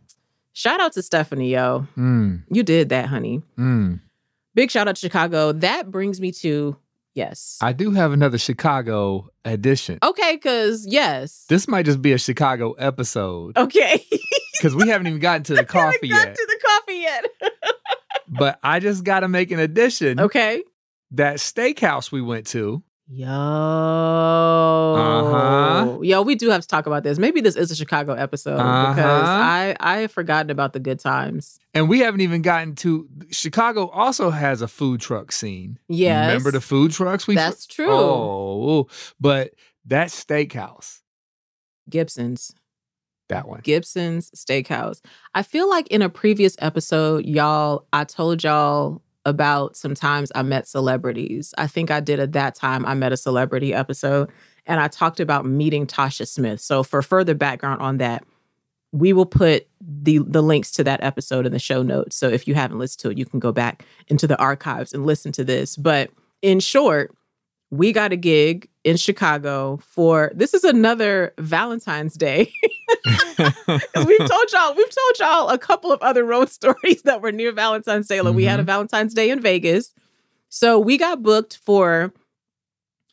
[0.54, 1.88] shout out to Stephanie yo.
[1.98, 2.44] Mm.
[2.52, 3.42] You did that, honey.
[3.58, 4.00] Mm.
[4.54, 5.52] Big shout out to Chicago.
[5.54, 6.76] That brings me to
[7.14, 7.58] yes.
[7.62, 10.00] I do have another Chicago edition.
[10.04, 11.46] okay, cause yes.
[11.50, 14.06] This might just be a Chicago episode okay.
[14.58, 16.36] because we haven't even gotten to the coffee yet.
[16.36, 17.26] to the coffee yet.
[18.34, 20.18] But I just got to make an addition.
[20.18, 20.64] okay.
[21.12, 22.82] That steakhouse we went to.
[23.14, 23.28] Yo.
[24.96, 26.00] Uh-huh.
[26.02, 27.18] Yo, we do have to talk about this.
[27.20, 29.42] Maybe this is a Chicago episode because Uh-huh.
[29.44, 31.60] I I have forgotten about the good times.
[31.74, 35.78] And we haven't even gotten to Chicago also has a food truck scene.
[35.90, 36.28] Yes.
[36.28, 37.92] Remember the food trucks we That's true.
[37.92, 38.88] Oh,
[39.20, 39.52] but
[39.86, 41.00] that steakhouse,
[41.90, 42.54] Gibson's.
[43.28, 43.60] that one.
[43.64, 45.02] Gibson's Steakhouse.
[45.36, 50.68] I feel like in a previous episode, y'all, I told y'all about sometimes I met
[50.68, 51.54] celebrities.
[51.58, 54.30] I think I did at that time, I met a celebrity episode,
[54.66, 56.62] and I talked about meeting Tasha Smith.
[56.62, 58.24] So for further background on that,
[58.92, 62.16] we will put the the links to that episode in the show notes.
[62.16, 65.06] So if you haven't listened to it, you can go back into the archives and
[65.06, 65.76] listen to this.
[65.76, 67.16] But in short,
[67.72, 72.52] we got a gig in Chicago for this is another Valentine's Day.
[73.06, 73.46] we've
[74.20, 78.08] told y'all, we've told y'all a couple of other road stories that were near Valentine's
[78.08, 78.22] Day.
[78.22, 79.94] Like we had a Valentine's Day in Vegas.
[80.50, 82.14] So we got booked for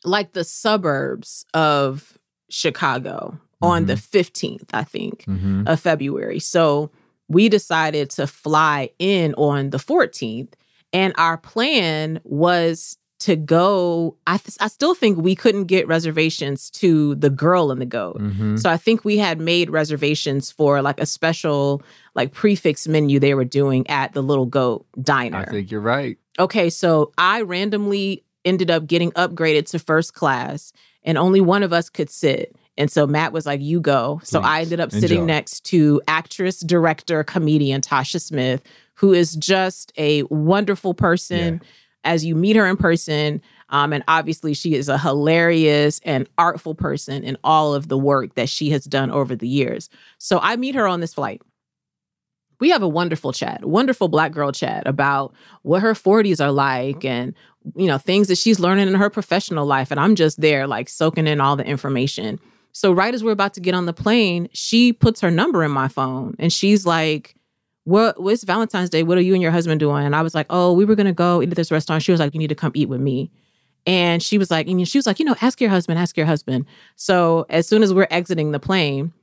[0.03, 2.17] like the suburbs of
[2.49, 5.67] Chicago on the 15th, I think, Mhm.
[5.67, 6.39] of February.
[6.39, 6.91] So
[7.27, 10.53] we decided to fly in on the 14th.
[10.93, 14.15] And our plan was to go.
[14.27, 18.17] I, th- I still think we couldn't get reservations to the girl and the goat.
[18.19, 18.57] Mhm.
[18.59, 21.81] So I think we had made reservations for like a special
[22.15, 25.37] like prix fixe menu they were doing at the Little Goat Diner.
[25.39, 26.17] I think you're right.
[26.39, 30.71] Okay, so I randomly ended up getting upgraded to first class
[31.03, 32.55] and only one of us could sit.
[32.77, 35.25] And so Matt was like, "You go." So I ended up sitting enjoy.
[35.25, 41.69] next to actress, director, comedian Tasha Smith, who is just a wonderful person Yeah.
[42.03, 43.41] As you meet her in person.
[43.69, 48.35] Um, and obviously, she is a hilarious and artful person in all of the work
[48.35, 49.89] that she has done over the years.
[50.17, 51.41] So I meet her on this flight.
[52.59, 57.05] We have a wonderful chat, wonderful black girl chat about what her 40s are like
[57.05, 57.33] and
[57.75, 60.89] you know things that she's learning in her professional life and I'm just there like
[60.89, 62.39] soaking in all the information.
[62.71, 65.71] So right as we're about to get on the plane, she puts her number in
[65.71, 67.35] my phone and she's like
[67.85, 69.03] what what's Valentine's Day?
[69.03, 70.05] What are you and your husband doing?
[70.05, 72.11] And I was like, "Oh, we were going to go eat at this restaurant." She
[72.11, 73.31] was like, "You need to come eat with me."
[73.85, 76.25] And she was like, and she was like, you know, ask your husband, ask your
[76.25, 76.65] husband.
[76.95, 79.13] So as soon as we're exiting the plane,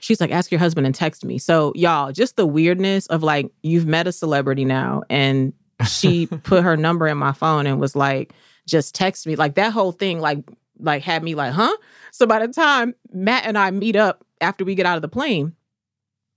[0.00, 1.38] she's like, ask your husband and text me.
[1.38, 5.52] So y'all, just the weirdness of like, you've met a celebrity now, and
[5.86, 8.32] she put her number in my phone and was like,
[8.66, 9.36] just text me.
[9.36, 10.38] Like that whole thing, like,
[10.80, 11.76] like had me like, huh?
[12.12, 15.08] So by the time Matt and I meet up after we get out of the
[15.08, 15.54] plane,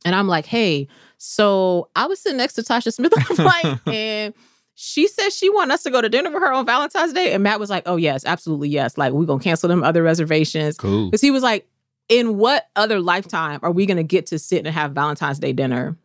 [0.04, 0.88] and I'm like, hey,
[1.24, 4.34] so I was sitting next to Tasha Smith on the flight, and
[4.74, 7.32] she said she wanted us to go to dinner with her on Valentine's Day.
[7.34, 8.98] And Matt was like, oh, yes, absolutely, yes.
[8.98, 10.78] Like, we're going to cancel them other reservations.
[10.78, 11.12] Cool.
[11.12, 11.68] Because he was like,
[12.10, 15.54] in what other lifetime are we going to get to sit and have Valentine's Day
[15.54, 15.96] dinner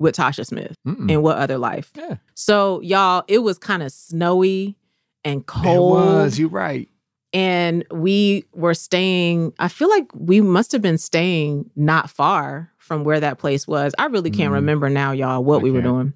[0.00, 0.74] with Tasha Smith?
[0.84, 1.08] Mm-mm.
[1.08, 1.92] In what other life?
[1.94, 2.16] Yeah.
[2.34, 4.76] So, y'all, it was kind of snowy
[5.24, 6.00] and cold.
[6.00, 6.38] It was.
[6.40, 6.88] You're right.
[7.32, 13.04] and we were staying, I feel like we must have been staying not far from
[13.04, 13.92] where that place was.
[13.98, 14.54] I really can't Mhm.
[14.56, 15.92] remember now, y'all, what I we were can't.
[15.92, 16.12] doing.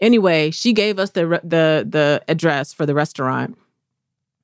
[0.00, 3.56] Anyway, she gave us the re- the the address for the restaurant,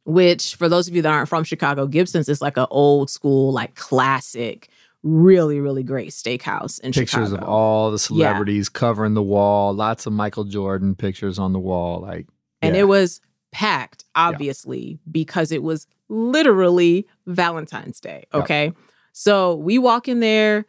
[0.05, 3.53] which for those of you that aren't from Chicago, Gibson's is like an old school,
[3.53, 4.68] like classic,
[5.03, 7.37] really really great steakhouse in Pictures Chicago.
[7.37, 9.72] of all the celebrities covering the wall.
[9.74, 12.00] Lots of Michael Jordan pictures on the wall.
[12.00, 12.27] Like,
[12.61, 12.83] and yeah.
[12.83, 13.20] it was
[13.53, 18.24] packed, obviously, because it was literally Valentine's Day.
[18.35, 18.42] Yep.
[18.42, 18.72] Okay.
[19.12, 20.66] So we walk in there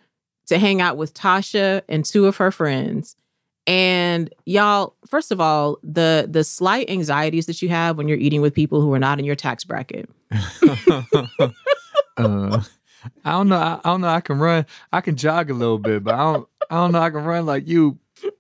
[0.48, 3.16] to hang out with Tasha and two of her friends.
[3.68, 8.42] And y'all, first of all, the the slight anxieties that you have when you're eating
[8.42, 10.08] with people who are not in your tax bracket.
[10.32, 11.50] uh,
[12.18, 13.58] I don't know.
[13.58, 14.08] I, I don't know.
[14.08, 14.66] I can run.
[14.94, 16.48] I can jog a little bit, but I don't.
[16.70, 17.02] I don't know.
[17.02, 17.98] I can run like you.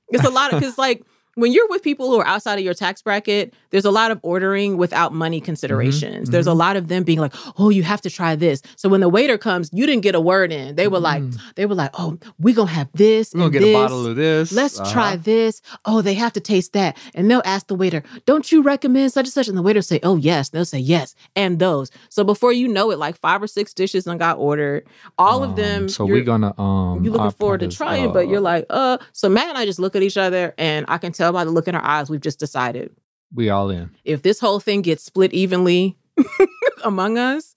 [0.09, 1.03] It's a lot of because like
[1.35, 4.19] when you're with people who are outside of your tax bracket, there's a lot of
[4.23, 6.29] ordering without money considerations.
[6.29, 6.57] There's a mhm.
[6.57, 9.37] lot of them being like, "Oh, you have to try this." So when the waiter
[9.37, 10.75] comes, you didn't get a word in.
[10.75, 11.37] They were like, Mm.
[11.55, 13.69] they were like, "Oh, we gonna have this We're gonna get this.
[13.75, 14.51] a bottle of this.
[14.51, 14.91] Let's Uh-huh.
[14.93, 15.61] try this.
[15.85, 16.97] Oh, they have to taste that.
[17.13, 19.47] And they'll ask the waiter, Don't you recommend such and such?
[19.47, 20.49] And the waiter say, Oh, yes.
[20.49, 21.15] And they'll say, Yes.
[21.35, 21.91] And those.
[22.09, 24.83] So before you know it, like five or six dishes done got ordered.
[25.17, 25.89] All of Um, them.
[25.89, 26.53] So we're gonna.
[26.59, 28.97] Um, you're looking forward to trying, but you're uh, like, uh.
[29.11, 31.51] So Matt and I just look at each other, and I can tell by the
[31.51, 32.95] look in our eyes, we've just decided
[33.33, 33.91] we all in.
[34.03, 35.97] if this whole thing gets split evenly
[36.83, 37.55] among us,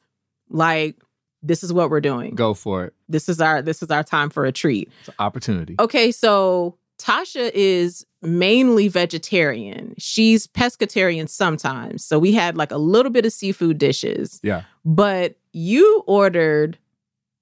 [0.49, 0.97] like
[1.43, 2.35] this is what we're doing.
[2.35, 2.95] Go for it.
[3.09, 4.91] This is our this is our time for a treat.
[5.01, 5.77] It's an opportunity.
[5.79, 9.95] Okay, so Tasha is mainly vegetarian.
[9.99, 12.05] She's pescatarian sometimes.
[12.05, 14.41] So we had like a little bit of seafood dishes.
[14.43, 14.63] Yeah.
[14.85, 16.77] But you ordered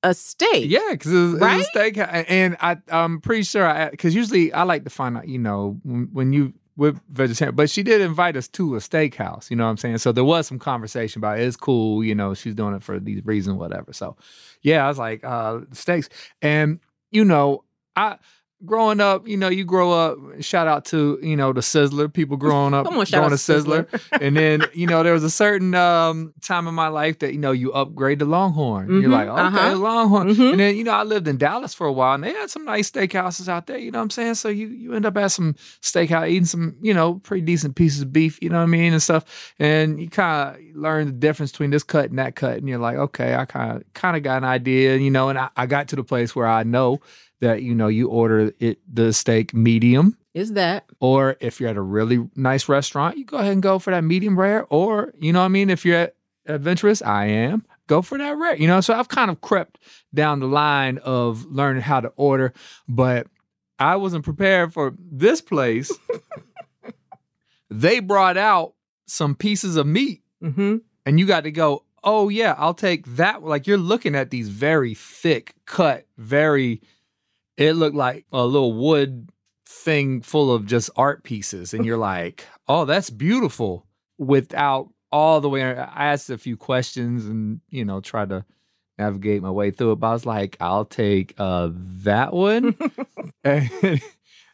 [0.02, 0.70] a steak.
[0.70, 4.14] Yeah, because it was, it was a steak, and I I'm pretty sure I because
[4.14, 7.82] usually I like to find out you know when, when you with vegetarian, but she
[7.82, 9.50] did invite us to a steakhouse.
[9.50, 9.98] You know what I'm saying?
[9.98, 12.04] So there was some conversation about it's cool.
[12.04, 13.92] You know, she's doing it for these reasons, whatever.
[13.92, 14.16] So
[14.62, 16.08] yeah, I was like uh steaks,
[16.42, 16.80] and
[17.10, 18.18] you know I.
[18.64, 20.16] Growing up, you know, you grow up.
[20.40, 23.36] Shout out to you know the Sizzler people growing up, Come on, shout going to
[23.36, 23.86] Sizzler,
[24.18, 27.38] and then you know there was a certain um, time in my life that you
[27.38, 28.88] know you upgrade to Longhorn.
[29.02, 29.76] You're Mhm, like, okay, uh-huh.
[29.76, 30.28] Longhorn.
[30.34, 30.50] Mhm.
[30.52, 32.64] And then you know I lived in Dallas for a while, and they had some
[32.64, 33.76] nice steakhouses out there.
[33.76, 34.34] You know what I'm saying?
[34.36, 38.00] So you you end up at some steakhouse eating some you know pretty decent pieces
[38.00, 38.38] of beef.
[38.40, 39.52] You know what I mean and stuff.
[39.58, 42.78] And you kind of learn the difference between this cut and that cut, and you're
[42.78, 44.96] like, okay, I kind of kind of got an idea.
[44.96, 47.00] You know, and I, I got to the place where I know
[47.40, 50.84] that you know you order it the steak medium Is that?
[51.00, 54.04] or if you're at a really nice restaurant, you go ahead and go for that
[54.04, 54.66] medium rare.
[54.70, 55.70] Or, you know what I mean?
[55.70, 56.10] If you're
[56.46, 58.56] adventurous, I am, go for that rare.
[58.56, 59.78] You know, so I've kind of crept
[60.14, 62.52] down the line of learning how to order,
[62.88, 63.26] but
[63.78, 65.92] I wasn't prepared for this place.
[67.70, 68.74] they brought out
[69.06, 70.76] some pieces of meat Mm-hmm.
[71.06, 73.42] and you got to go, oh yeah, I'll take that.
[73.42, 76.82] Like you're looking at these very thick cut, very.
[77.56, 79.30] It looked like a little wood
[79.66, 83.86] thing full of just art pieces, and you're like, oh, that's beautiful.
[84.18, 88.44] Without all the way, I asked a few questions and you know tried to
[88.98, 89.96] navigate my way through it.
[89.96, 92.76] But I was like, I'll take uh that one.
[93.44, 93.70] and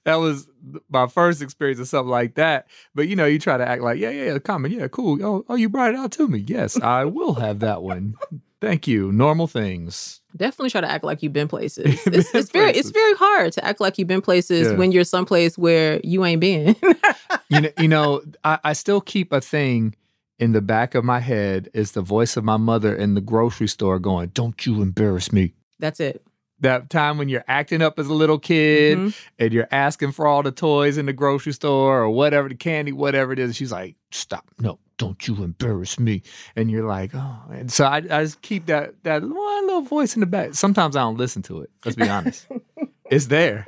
[0.05, 0.49] that was
[0.89, 2.69] my first experience of something like that.
[2.95, 5.25] But you know, you try to act like, yeah, yeah, yeah, comment, yeah, cool.
[5.25, 6.45] Oh, oh, you brought it out to me.
[6.47, 8.15] Yes, I will have that one.
[8.61, 9.13] Thank you.
[9.13, 10.22] Normal things.
[10.37, 12.01] Definitely try to act like you've been places.
[12.07, 14.77] It's, it's very it's very hard to act like you've been places Yeah.
[14.77, 16.75] when you're someplace where you ain't been.
[17.49, 19.95] you know, you know I, I still keep a thing
[20.39, 23.69] in the back of my head is the voice of my mother in the grocery
[23.69, 25.53] store going, Don't you embarrass me.
[25.79, 26.25] That's it.
[26.61, 29.15] That time when you're acting up as a little kid Mhm.
[29.39, 32.93] and you're asking for all the toys in the grocery store or whatever, the candy,
[32.93, 33.55] whatever it is.
[33.57, 34.45] She's like, Stop.
[34.61, 36.23] No, don't you embarrass me.
[36.57, 37.37] And you're like, Oh.
[37.51, 40.55] And so I, I just keep that, that one little voice in the back.
[40.55, 41.71] Sometimes I don't listen to it.
[41.85, 42.47] Let's be honest.
[43.11, 43.67] it's there.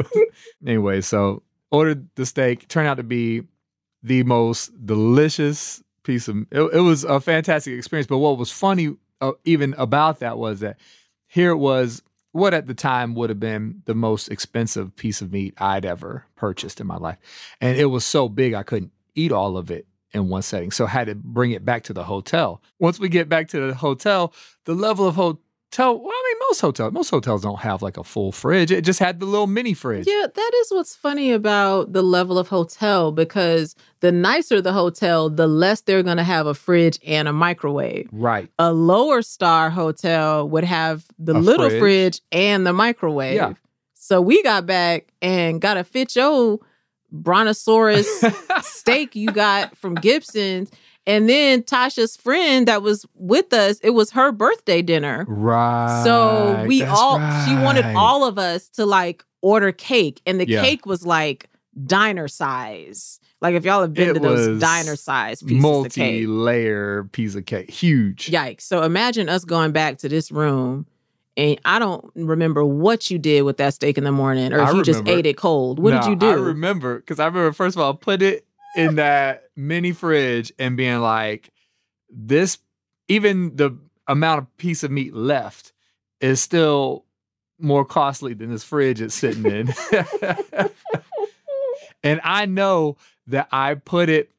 [0.66, 2.68] anyway, so ordered the steak.
[2.68, 3.42] Turned out to be
[4.02, 6.36] the most delicious piece of.
[6.50, 8.06] It, it was a fantastic experience.
[8.06, 10.78] But what was funny, uh, even about that, was that
[11.26, 12.02] here it was.
[12.32, 16.24] What at the time would have been the most expensive piece of meat I'd ever
[16.34, 17.18] purchased in my life,
[17.60, 20.70] and it was so big I couldn't eat all of it in one setting.
[20.70, 22.62] So I had to bring it back to the hotel.
[22.78, 24.32] Once we get back to the hotel,
[24.64, 25.38] the level of hotel.
[25.74, 28.70] Well, I mean, most hotels, most hotels don't have like a full fridge.
[28.70, 30.06] It just had the little mini fridge.
[30.06, 35.30] Yeah, that is what's funny about the level of hotel because the nicer the hotel,
[35.30, 38.10] the less they're going to have a fridge and a microwave.
[38.12, 38.50] Right.
[38.58, 41.80] A lower star hotel would have the A little fridge.
[41.80, 42.20] fridge.
[42.32, 43.36] and the microwave.
[43.36, 43.54] Yeah.
[43.94, 46.58] So we got back and got a fit your
[47.12, 48.08] brontosaurus
[48.62, 50.70] steak you got from Gibson's.
[51.06, 55.24] And then Tasha's friend that was with us, it was her birthday dinner.
[55.28, 56.02] right.
[56.04, 60.62] So we all she wanted all of us to like order cake, and the Yeah.
[60.62, 61.48] cake was like
[61.86, 63.18] diner size.
[63.40, 66.28] Like if y'all have been It to those diner size pieces of cake.
[66.28, 68.30] multi-layer piece of cake, huge.
[68.30, 68.60] Yikes.
[68.62, 70.86] So imagine us going back to this room
[71.36, 74.68] and I don't remember what you did with that steak in the morning or if
[74.68, 75.78] I you just ate it cold.
[75.78, 76.28] What did you do?
[76.28, 80.76] I remember because I remember first of all put it in that mini fridge and
[80.76, 81.50] being like,
[82.10, 82.58] this
[83.08, 85.72] even the amount of piece of meat left
[86.20, 87.04] is still
[87.58, 89.72] more costly than this fridge it's sitting in.
[92.02, 92.96] and I know
[93.28, 94.30] that I put it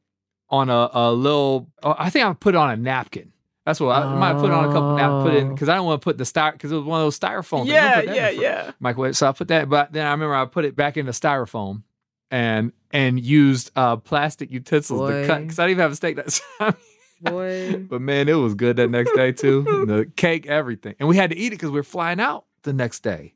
[0.50, 1.70] on a, a little.
[1.82, 3.32] oh, I think I put it on a napkin.
[3.64, 5.24] That's what I, I might put on a couple napkins.
[5.24, 7.00] Put it in because I don't want to put the styro because it was one
[7.00, 7.66] of those styrofoam.
[7.66, 8.70] Yeah, put that in yeah, yeah.
[8.78, 9.16] microwave.
[9.16, 11.82] So I put that, but then I remember I put it back in the styrofoam
[12.30, 16.16] and and used uh plastic utensils to cut because I didn't even have a steak
[16.16, 16.76] that time.
[17.22, 17.76] Boy.
[17.78, 19.62] but man, it was good that next day too.
[19.86, 22.72] the cake, everything, and we had to eat it because we were flying out the
[22.74, 23.34] next day.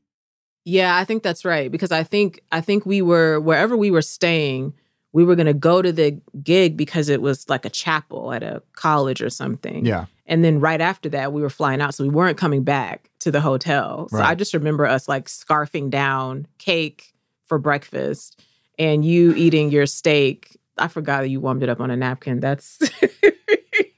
[0.65, 4.03] Yeah, I think that's right because I think I think we were wherever we were
[4.03, 4.75] staying,
[5.13, 8.43] we were going to go to the gig because it was like a chapel at
[8.43, 9.85] a college or something.
[9.85, 13.11] Yeah, And then right after that, we were flying out, so we weren't coming back
[13.21, 14.09] to the hotel.
[14.11, 17.15] So I just remember us like scarfing down cake
[17.47, 18.41] for breakfast,
[18.79, 20.57] and you eating your steak.
[20.77, 22.41] I forgot that you warmed it up on a napkin.
[22.41, 22.79] That's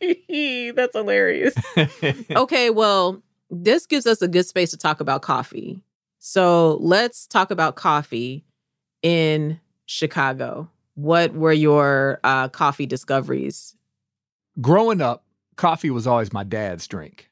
[0.01, 1.55] that's hilarious.
[2.31, 5.83] okay, well, this gives us a good space to talk about coffee.
[6.19, 8.45] So let's talk about coffee
[9.03, 10.69] in Chicago.
[11.01, 13.75] What were your uh, coffee discoveries?
[14.61, 15.25] growing up,
[15.57, 17.31] coffee was always my dad's drink.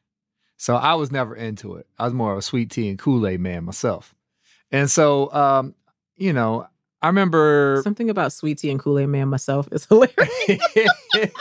[0.56, 1.86] So I was never into it.
[1.98, 4.14] I was more of a sweet tea and Kool Aid man myself.
[4.72, 5.74] And so, um,
[6.16, 6.66] you know,
[7.00, 7.80] I remember.
[7.84, 10.60] Something about sweet tea and Kool Aid Man myself is hilarious.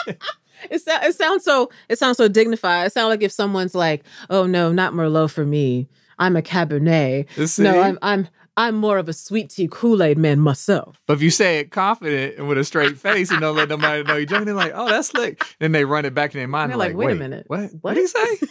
[0.71, 2.87] It, it sounds so it sounds so dignified.
[2.87, 5.87] It sounds like if someone's like, "Oh no, not Merlot for me.
[6.17, 7.29] I'm a Cabernet.
[7.47, 7.61] See?
[7.61, 8.27] No, I'm I'm
[8.58, 11.72] I'm more of a sweet tea Kool Aid man myself." But if you say it
[11.72, 14.74] confident and with a straight face and don't let nobody know you're joking, they're like,
[14.76, 15.43] oh, that's slick.
[15.60, 16.72] Then they run it back in their mind.
[16.72, 17.46] They're They're like, like, "Wait a minute.
[17.48, 17.60] What?
[17.62, 18.48] What?" What did he say?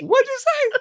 [0.00, 0.78] What'd you say?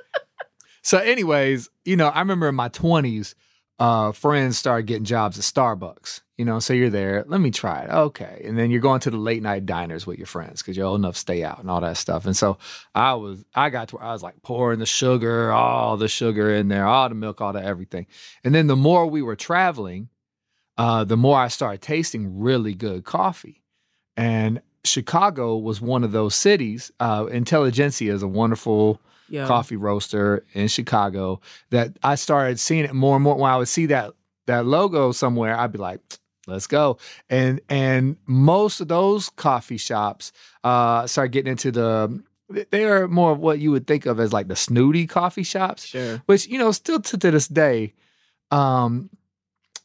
[0.82, 3.34] So, anyways, you know, I remember in my 20s,
[3.80, 6.22] uh, friends started getting jobs at Starbucks.
[6.38, 7.24] You know, so you're there.
[7.28, 7.90] Let me try it.
[7.90, 8.44] Okay.
[8.46, 11.00] And then you're going to the late night diners with your friends because you're old
[11.00, 12.28] enough to stay out and all that stuff.
[12.28, 12.60] And so
[12.94, 16.54] I was, I got to where I was like pouring the sugar, all the sugar
[16.54, 18.06] in there, all the milk, all the everything.
[18.44, 20.10] And then the more we were traveling,
[20.78, 23.63] uh, the more I started tasting really good coffee.
[24.16, 26.92] And Chicago was one of those cities.
[27.00, 29.48] Uh, Intelligentsia is a wonderful Yeah.
[29.48, 33.36] coffee roaster in Chicago that I started seeing it more and more.
[33.36, 34.12] When I would see that
[34.46, 36.00] that logo somewhere, I'd be like,
[36.48, 36.98] "Let's go!"
[37.30, 40.32] And and most of those coffee shops
[40.63, 42.24] uh, started getting into the.
[42.72, 45.86] They are more of what you would think of as like the snooty coffee shops
[45.86, 46.24] Sure.
[46.28, 47.93] which you know still to, to this day
[48.51, 49.10] um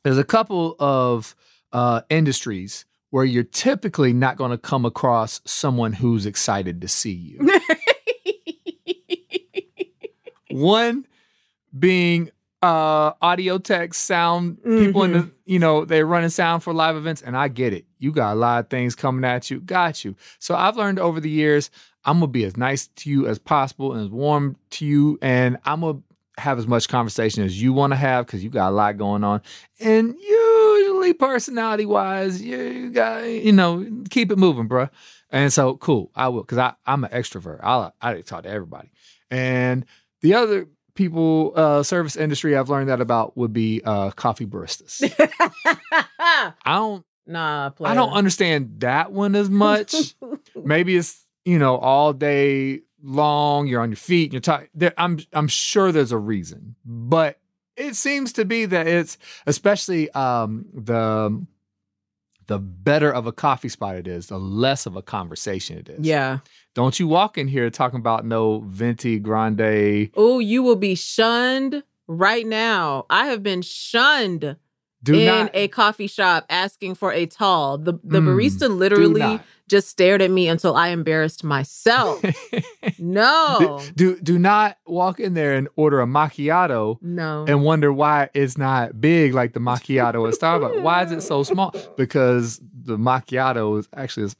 [0.05, 1.35] there's a couple of
[1.73, 7.11] uh industries where you're typically not going to come across someone who's excited to see
[7.11, 7.41] you
[10.55, 11.07] one
[11.79, 12.31] being
[12.63, 17.21] uh audio tech sound people in the you know they're running sound for live events
[17.21, 17.85] and i get it.
[17.99, 19.61] You got a lot of things coming at you.
[19.61, 20.15] Got you.
[20.39, 21.71] So i've learned over the years
[22.05, 25.59] i'm gonna be as nice to you as possible and as warm to you and
[25.65, 26.03] i'm gonna
[26.39, 29.23] have as much conversation as you want to have because you got a lot going
[29.23, 29.43] on.
[29.81, 34.91] And usually personality wise you got you know keep it moving bruh.
[35.31, 37.61] And so cool i will because i'm an extrovert.
[37.63, 38.91] I i talk to everybody.
[39.31, 39.85] And
[40.23, 45.03] the other people uh service industry I've learned that about would be uh coffee baristas.
[46.18, 50.14] I don't nah, I don't understand that one as much.
[50.57, 54.68] Maybe it's, you know, all day long, you're on your feet, and you're talking.
[54.97, 56.77] I'm I'm sure there's a reason.
[56.85, 57.39] But
[57.77, 61.45] it seems to be that it's especially um the
[62.47, 66.07] the better of a coffee spot it is, the less of a conversation it is.
[66.07, 66.38] Yeah.
[66.74, 70.11] Don't you walk in here talking about no venti grande.
[70.16, 73.07] Oh, you will be shunned right now.
[73.11, 74.57] I have been shunned
[75.05, 77.79] Do in not a coffee shop asking for a tall.
[77.79, 82.23] The the Mm, barista literally just stared at me until I embarrassed myself.
[82.99, 83.81] no.
[83.95, 87.45] do do not walk in there and order a macchiato No.
[87.49, 90.83] and wonder why it's not big like the macchiato at Starbucks.
[90.83, 91.75] Why is it so small?
[91.97, 94.31] Because the macchiato is actually,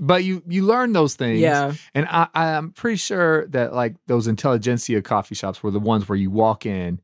[0.00, 1.40] but you you learn those things.
[1.40, 1.72] yeah.
[1.94, 6.16] And I, I'm pretty sure that like those intelligentsia coffee shops were the ones where
[6.16, 7.00] you walk in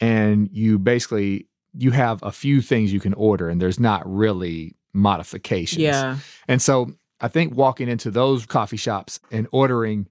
[0.00, 1.46] and you basically
[1.78, 5.82] you have a few things you can order and there's not really modifications.
[5.82, 6.18] Yeah.
[6.48, 10.08] And so I think walking into those coffee shops and ordering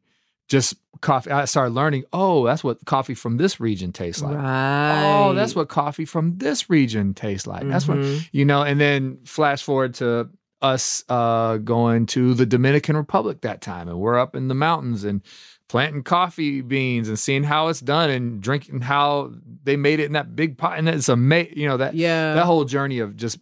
[0.47, 4.35] just coffee, I started learning, oh, that's what coffee from this region tastes like.
[4.37, 5.25] Right.
[5.27, 7.67] Oh, that's what coffee from this region tastes like.
[7.67, 8.29] That's what Mhm.
[8.31, 10.29] you know, and then flash forward to
[10.61, 15.03] us uh going to the Dominican Republic that time and we're up in the mountains
[15.03, 15.21] and
[15.67, 19.31] planting coffee beans and seeing how it's done and drinking how
[19.63, 22.35] they made it in that big pot and it's amazing you know that Yeah.
[22.35, 23.39] that whole journey of just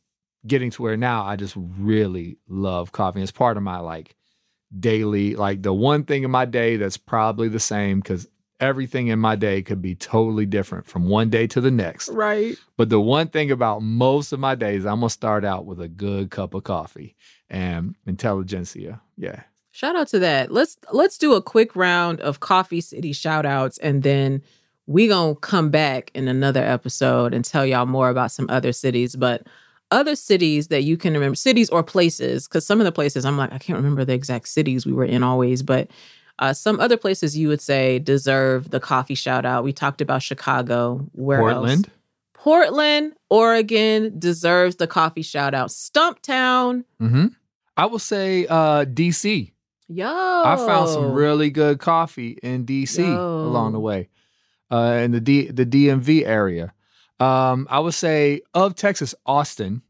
[0.48, 3.22] getting to where now I just really love coffee.
[3.22, 4.16] It's part of my like
[4.78, 8.28] daily, like the one thing in my day that's probably the same because
[8.60, 12.10] everything in my day could be totally different from one day to the next.
[12.10, 12.58] right.
[12.78, 15.88] But the one thing about most of my days, I'm gonna start out with a
[15.88, 17.16] good cup of coffee
[17.50, 19.02] and intelligentsia.
[19.18, 19.44] Yeah.
[19.76, 20.52] Shout out to that.
[20.52, 24.44] Let's let's do a quick round of Coffee City shout outs and then
[24.86, 28.72] we going to come back in another episode and tell y'all more about some other
[28.72, 29.48] cities, but
[29.90, 33.36] other cities that you can remember, cities or places cuz some of the places I'm
[33.36, 35.90] like I can't remember the exact cities we were in always, but
[36.38, 39.64] uh, some other places you would say deserve the coffee shout out.
[39.64, 41.08] We talked about Chicago.
[41.14, 41.56] Where else?
[41.56, 41.92] Portland.
[42.34, 45.70] Portland, Oregon deserves the coffee shout out.
[45.70, 47.28] Stumptown, Mm-hmm.
[47.76, 49.53] I will say uh DC.
[49.96, 50.44] Yo.
[50.46, 53.46] I found some really good coffee in DC Yo.
[53.48, 54.10] along the way,
[54.72, 56.74] uh, in the D, the DMV area.
[57.20, 59.82] Um, I would say of Texas, Austin,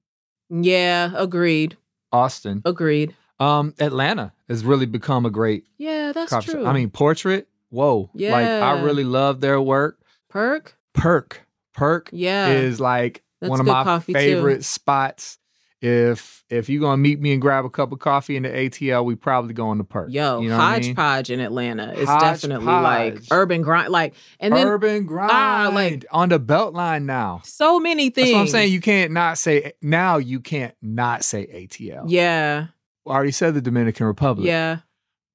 [0.49, 1.77] Yeah, agreed.
[2.11, 2.61] Austin.
[2.65, 3.15] Agreed.
[3.39, 6.51] Um, Atlanta has really become a great Yeah, that's coffee.
[6.51, 6.65] true.
[6.65, 7.47] I mean, Portrait.
[7.69, 9.99] Whoa, like I really love their work.
[10.29, 10.75] Perk.
[10.93, 11.41] Perk,
[11.73, 12.49] Perk Yeah.
[12.49, 14.19] is like That's one of my coffee, too.
[14.19, 15.39] favorite spots.
[15.83, 19.03] If if you're gonna meet me and grab a cup of coffee in the ATL,
[19.03, 20.09] we probably going to Perk.
[20.11, 20.95] Yo, you know what I mean?
[20.95, 23.91] hodgepodge in Atlanta is definitely like urban grind.
[23.91, 27.41] Like, and then Urban grind, ah, like- on the Beltline now.
[27.43, 28.27] so many things.
[28.29, 28.71] That's what I'm saying.
[28.71, 30.17] You can't not say now.
[30.17, 32.05] You can't not say ATL.
[32.07, 32.67] yeah,
[33.05, 34.47] I already said the Dominican Republic.
[34.47, 34.77] yeah.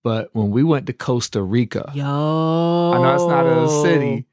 [0.03, 4.25] But when we went to Costa Rica, Yo, I know it's not a city,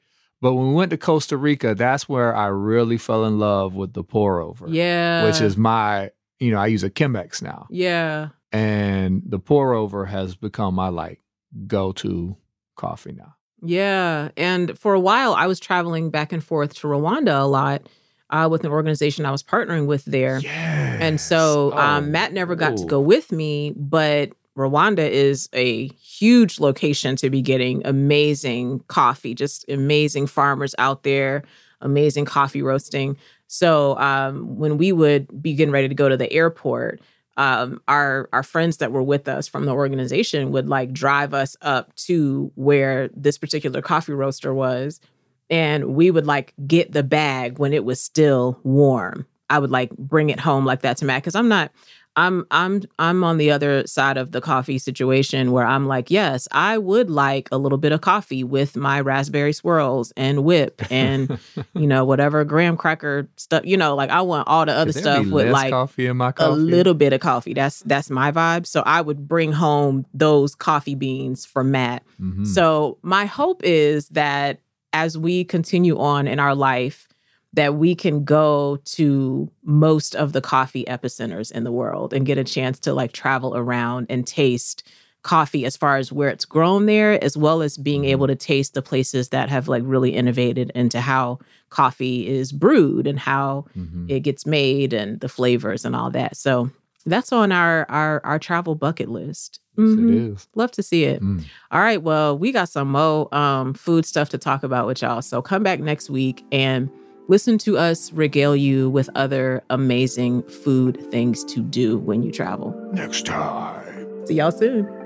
[0.42, 3.94] but when we went to Costa Rica, that's where I really fell in love with
[3.94, 4.68] the pour over.
[4.70, 7.68] Yeah, Which is my, you know, I use a Chemex now.
[7.70, 8.30] yeah.
[8.52, 11.20] And the pour over has become my like
[11.68, 12.38] go to
[12.78, 13.36] coffee now.
[13.62, 14.30] Yeah.
[14.38, 17.82] And for a while, I was traveling back and forth to Rwanda a lot
[18.30, 20.40] uh, with an organization I was partnering with there.
[20.40, 20.98] Yeah.
[21.02, 25.88] And so Oh, um, Matt never got to go with me, but Rwanda is a
[25.89, 31.43] huge location to be getting amazing coffee, just amazing farmers out there,
[31.82, 33.18] amazing coffee roasting.
[33.47, 37.01] So um, when we would be getting ready to go to the airport,
[37.38, 41.58] um, our our friends that were with us from the organization would like drive us
[41.62, 45.01] up to where this particular coffee roaster was,
[45.49, 49.26] and we would like get the bag when it was still warm.
[49.49, 51.72] I would like bring it home like that to Matt because I'm not.
[52.18, 56.47] I'm I'm I'm on the other side of the coffee situation where I'm like, yes,
[56.51, 61.39] I would like a little bit of coffee with my raspberry swirls and whip and
[61.74, 63.66] you know whatever graham cracker stuff.
[63.66, 66.49] You know, like I want all the other stuff with like coffee in my a
[66.51, 67.53] little bit of coffee.
[67.53, 68.66] That's that's my vibe.
[68.66, 72.03] So I would bring home those coffee beans for Matt.
[72.22, 72.47] Mhm.
[72.47, 74.59] So my hope is that
[74.93, 77.09] as we continue on in our life
[77.56, 82.38] that we can go to most of the coffee epicenters in the world and get
[82.38, 84.84] a chance to like travel around and taste
[85.24, 88.12] coffee as far as where it's grown there as well as being Mm-hmm.
[88.12, 91.39] able to taste the places that have like really innovated into how
[91.70, 94.08] coffee is brewed and how Mhm.
[94.10, 96.70] it gets made and the flavors and all that so
[97.08, 100.03] that's on our our our travel bucket list Yes, Mhm.
[100.10, 100.47] it is.
[100.56, 101.43] love to see it Mm.
[101.72, 105.24] all right well we got some more um food stuff to talk about with y'all
[105.24, 106.88] so come back next week and
[107.28, 112.74] listen to us regale you with other amazing food things to do when you travel
[112.94, 114.26] Next time.
[114.26, 115.05] see y'all soon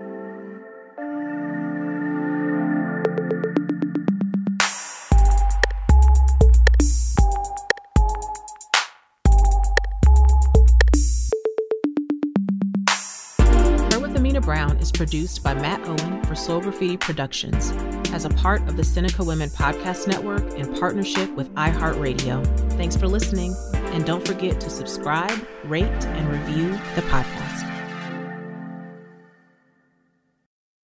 [14.99, 17.71] produced by Matt Owen for Soul Graffiti Productions
[18.11, 22.45] as a part of the Seneca Women Podcast Network in partnership with iHeartRadio.
[22.73, 23.55] Thanks for listening,
[23.93, 27.48] and don't forget to subscribe, rate, and review the podcast.